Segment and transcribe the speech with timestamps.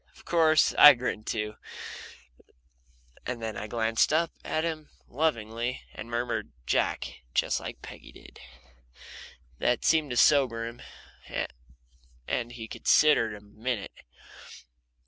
[0.15, 1.57] Of course I grinned too,
[3.23, 8.39] and then I glanced up at him lovingly and murmured "Jack," just like Peggy did.
[9.59, 10.81] That seemed to sober him,
[12.27, 13.93] and he considered a minute.